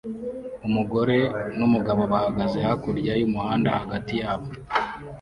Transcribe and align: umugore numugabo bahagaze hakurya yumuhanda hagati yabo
umugore 0.67 1.17
numugabo 1.57 2.01
bahagaze 2.11 2.57
hakurya 2.67 3.11
yumuhanda 3.21 3.69
hagati 3.81 4.13
yabo 4.21 4.47